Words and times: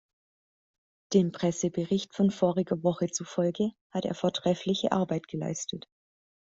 Dem 1.13 1.31
Pressebericht 1.31 2.15
von 2.15 2.31
voriger 2.31 2.81
Woche 2.81 3.11
zufolge 3.11 3.69
hat 3.91 4.05
er 4.05 4.15
vortreffliche 4.15 4.91
Arbeit 4.91 5.27
geleistet. 5.27 5.85